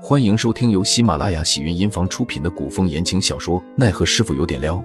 [0.00, 4.76] 欢迎收听由喜马拉雅喜云音房出品的古风言情小说《奈何师傅有点撩》，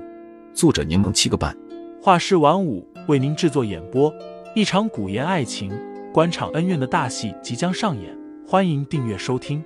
[0.56, 1.56] 作者柠檬七个半，
[2.02, 4.12] 画师晚舞为您制作演播。
[4.56, 5.72] 一场古言爱情、
[6.12, 9.64] 官场恩怨的大戏即将上演，欢迎订阅收听。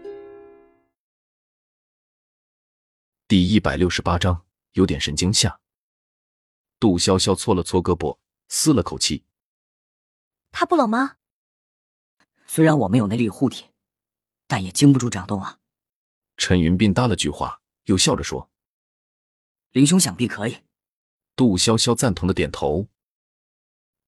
[3.26, 4.42] 第一百六十八章，
[4.74, 5.60] 有点神经下。
[6.78, 8.18] 杜潇潇搓了搓胳膊，
[8.50, 9.24] 嘶了口气
[10.52, 11.16] ：“他不冷吗？”
[12.46, 13.68] 虽然我没有内力护体。
[14.48, 15.60] 但也经不住掌动啊！
[16.38, 18.50] 陈云斌搭了句话，又笑着说
[19.72, 20.60] ：“林兄想必可以。”
[21.36, 22.88] 杜潇潇赞同的点头。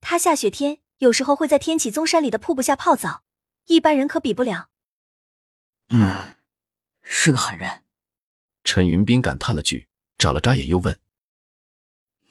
[0.02, 3.24] 他下雪天有时候会在天启宗山里的瀑布下泡澡，
[3.66, 4.70] 一般人可比不了。
[5.90, 6.38] 嗯，
[7.02, 7.84] 是个狠人。
[8.64, 11.00] 陈云斌感叹了句，眨了眨眼，又问：“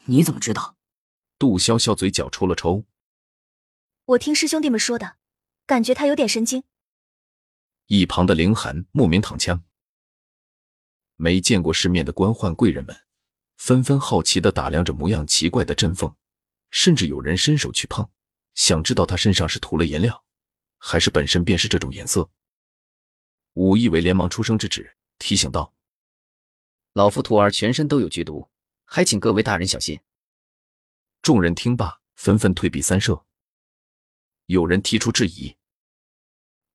[0.07, 0.77] 你怎么知道？”
[1.39, 2.85] 杜潇潇嘴角抽了抽
[4.07, 5.17] ：“我听师兄弟们说的，
[5.67, 6.65] 感觉他有点神经。”
[7.89, 9.65] 一旁的凌寒莫名躺枪，
[11.17, 12.95] 没见过世面的官宦贵人们
[13.57, 16.15] 纷纷好奇的打量着模样奇怪的振凤，
[16.71, 18.07] 甚至有人伸手去碰，
[18.55, 20.23] 想知道他身上是涂了颜料，
[20.77, 22.29] 还是本身便是这种颜色。
[23.55, 25.73] 武义伟连忙出声制止，提醒道
[26.93, 28.51] ：“老夫徒儿全身都有剧毒，
[28.85, 29.99] 还请各位大人小心。”
[31.23, 33.25] 众人听罢，纷纷退避三舍。
[34.45, 35.57] 有人提出质疑。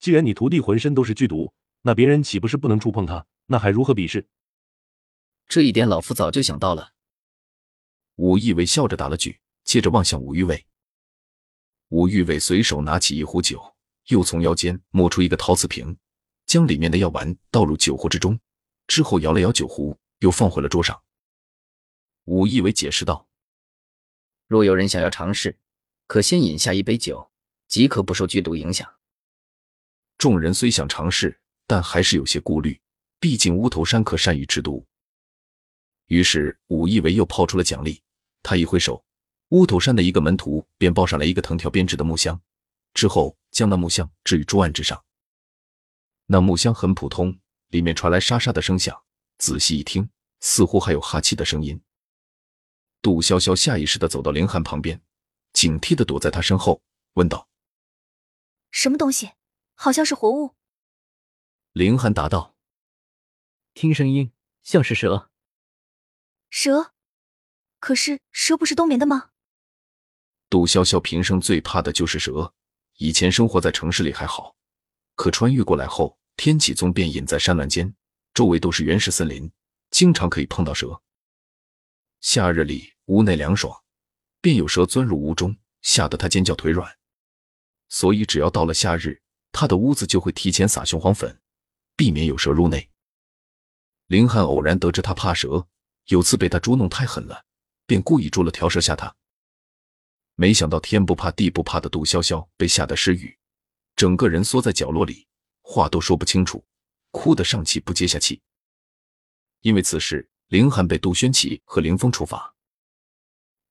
[0.03, 3.25] 既然你徒弟浑身都是剧毒，那别人岂不是不能触碰他？
[3.45, 4.27] 那还如何比试？
[5.47, 6.91] 这一点老夫早就想到了。
[8.17, 10.65] 武义伟笑着打了句，接着望向武玉伟。
[11.87, 13.63] 武玉伟随手拿起一壶酒，
[14.07, 15.97] 又从腰间摸出一个陶瓷瓶，
[16.45, 18.37] 将里面的药丸倒入酒壶之中，
[18.87, 21.01] 之后摇了摇酒壶，又放回了桌上。
[22.25, 23.25] 武义伟解释道
[24.47, 25.57] ：“若有人想要尝试，
[26.07, 27.31] 可先饮下一杯酒，
[27.69, 28.85] 即可不受剧毒影响。”
[30.17, 32.79] 众人虽想尝试，但还是有些顾虑，
[33.19, 34.85] 毕竟乌头山可善于制毒。
[36.07, 38.01] 于是武义为又抛出了奖励，
[38.41, 39.03] 他一挥手，
[39.49, 42.39] 乌头山的一个门徒便抱上来一个藤条编制的木箱，
[42.93, 45.03] 之后将那木箱置于桌案之上。
[46.25, 47.37] 那木箱很普通，
[47.69, 49.03] 里面传来沙沙的声响，
[49.37, 50.09] 仔细一听，
[50.39, 51.81] 似乎还有哈气的声音。
[53.01, 55.01] 杜潇潇下意识的走到凌寒旁边，
[55.51, 56.81] 警惕的躲在他身后，
[57.13, 57.47] 问道
[58.71, 59.31] ：“什么东西？”
[59.83, 60.55] 好像是活物，
[61.73, 62.55] 凌寒答道
[63.75, 65.29] ：“听声音像是蛇。”
[66.49, 66.93] 蛇？
[67.81, 69.31] 可是蛇不是冬眠的吗？
[70.49, 72.53] 杜潇潇平生最怕的就是蛇。
[72.93, 74.55] 以前生活在城市里还好，
[75.15, 77.93] 可穿越过来后，天启宗便隐在山峦间，
[78.33, 79.51] 周围都是原始森林，
[79.91, 81.01] 经常可以碰到蛇。
[82.21, 83.83] 夏日里屋内凉爽，
[84.39, 86.97] 便有蛇钻入屋中，吓得他尖叫腿软。
[87.89, 89.21] 所以只要到了夏日，
[89.53, 91.39] 他的屋子就会提前撒雄黄粉，
[91.95, 92.89] 避免有蛇入内。
[94.07, 95.65] 林汉偶然得知他怕蛇，
[96.07, 97.45] 有次被他捉弄太狠了，
[97.85, 99.15] 便故意捉了条蛇吓他。
[100.35, 103.37] 没想到天不怕地不怕的杜潇潇被吓得失语，
[103.95, 105.27] 整个人缩在角落里，
[105.61, 106.65] 话都说不清楚，
[107.11, 108.41] 哭得上气不接下气。
[109.61, 112.53] 因为此事，凌寒被杜轩起和凌风处罚。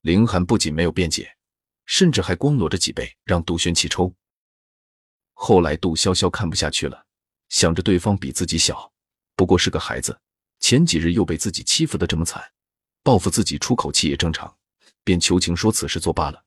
[0.02, 1.36] 凌寒不仅没有辩解，
[1.86, 4.14] 甚至还光裸着脊背让杜轩起抽。
[5.32, 7.06] 后来，杜潇潇看不下去了，
[7.48, 8.92] 想着对方比自己小，
[9.34, 10.18] 不过是个孩子，
[10.60, 12.42] 前几日又被自己欺负的这么惨，
[13.02, 14.56] 报复自己出口气也正常，
[15.02, 16.44] 便求情说此事作罢了。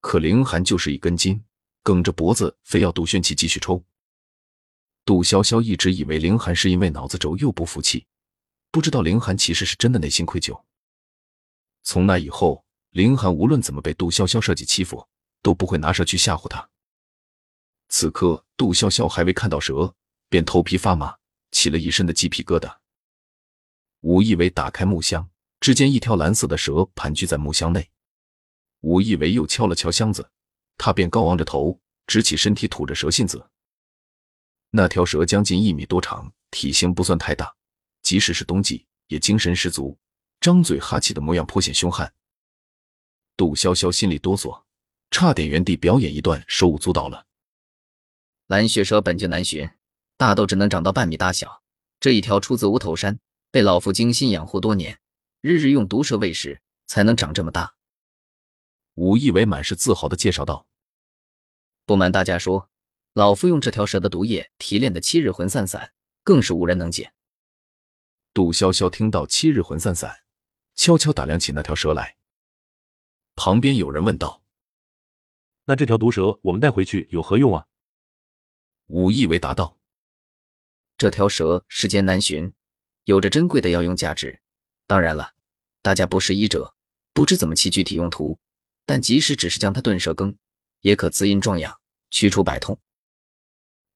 [0.00, 1.42] 可凌寒就是一根筋，
[1.82, 3.84] 梗着脖子非要杜轩起继续抽。
[5.04, 8.06] 杜潇潇一直以为凌寒是因为脑子轴又不服气，
[8.70, 10.60] 不知道凌寒其实是真的内心愧疚。
[11.82, 15.08] 从那以后，凌寒无论怎么被杜潇潇设计欺负，
[15.42, 16.68] 都不会拿蛇去吓唬他。
[17.88, 19.94] 此刻，杜潇潇还未看到蛇，
[20.28, 21.16] 便头皮发麻，
[21.50, 22.76] 起了一身的鸡皮疙瘩。
[24.00, 25.28] 武义伟打开木箱，
[25.58, 27.90] 只见一条蓝色的蛇盘踞在木箱内。
[28.80, 30.30] 武义伟又敲了敲箱子，
[30.76, 33.50] 他便高昂着头，直起身体，吐着蛇信子。
[34.70, 37.56] 那条蛇将近一米多长，体型不算太大，
[38.02, 39.98] 即使是冬季也精神十足，
[40.40, 42.12] 张嘴哈气的模样颇显凶悍。
[43.34, 44.62] 杜潇潇心里哆嗦，
[45.10, 47.24] 差点原地表演一段手舞足蹈了。
[48.48, 49.68] 蓝血蛇本就难寻，
[50.16, 51.62] 大豆只能长到半米大小。
[52.00, 54.98] 这一条出自乌头山，被老夫精心养护多年，
[55.42, 57.74] 日日用毒蛇喂食，才能长这么大。
[58.94, 60.66] 武义伟满是自豪的介绍道
[61.84, 62.70] ：“不瞒大家说，
[63.12, 65.92] 老夫用这条蛇的毒液提炼的七日魂散散，
[66.24, 67.12] 更是无人能解。”
[68.32, 70.20] 杜潇潇听到七日魂散散，
[70.74, 72.16] 悄悄打量起那条蛇来。
[73.36, 74.42] 旁边有人问道
[75.66, 77.66] ：“那这条毒蛇我们带回去有何用啊？”
[78.88, 79.76] 武艺为达道
[80.98, 82.52] ：“这条蛇世间难寻，
[83.04, 84.40] 有着珍贵的药用价值。
[84.86, 85.34] 当然了，
[85.82, 86.74] 大家不是医者，
[87.12, 88.38] 不知怎么其具体用途。
[88.86, 90.34] 但即使只是将它炖蛇羹，
[90.80, 91.78] 也可滋阴壮阳，
[92.10, 92.80] 驱除百痛。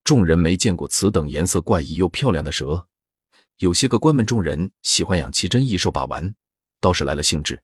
[0.05, 2.87] 众人没见过此等颜色怪异又漂亮的蛇，
[3.57, 6.35] 有些个关门众人喜欢养奇珍异兽把玩，
[6.81, 7.63] 倒是来了兴致。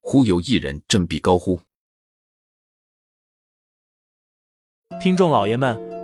[0.00, 1.60] 忽有一人振臂高呼
[5.00, 5.78] ：“听众老爷们，